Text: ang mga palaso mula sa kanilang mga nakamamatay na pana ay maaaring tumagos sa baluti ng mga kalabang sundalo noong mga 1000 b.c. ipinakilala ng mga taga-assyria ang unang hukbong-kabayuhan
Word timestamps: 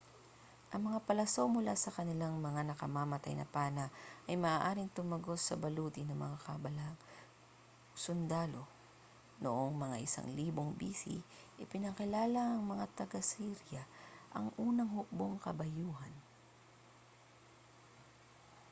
ang 0.73 0.81
mga 0.89 0.99
palaso 1.07 1.43
mula 1.55 1.73
sa 1.83 1.93
kanilang 1.97 2.35
mga 2.47 2.61
nakamamatay 2.73 3.33
na 3.37 3.45
pana 3.55 3.85
ay 4.29 4.33
maaaring 4.45 4.89
tumagos 4.97 5.41
sa 5.45 5.53
baluti 5.63 6.01
ng 6.05 6.17
mga 6.23 6.37
kalabang 6.43 6.95
sundalo 8.03 8.63
noong 9.45 9.73
mga 9.83 9.97
1000 10.25 10.33
b.c. 10.79 11.03
ipinakilala 11.63 12.43
ng 12.57 12.63
mga 12.71 12.85
taga-assyria 12.97 13.83
ang 14.35 14.47
unang 14.67 14.89
hukbong-kabayuhan 14.97 16.13